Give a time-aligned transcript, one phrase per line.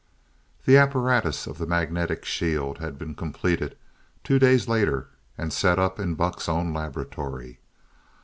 [0.63, 3.77] V The apparatus of the magnetic shield had been completed
[4.23, 7.59] two days later, and set up in Buck's own laboratory.